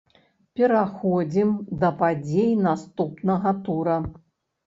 [0.59, 1.51] Пераходзім
[1.83, 3.99] да падзей наступнага тура.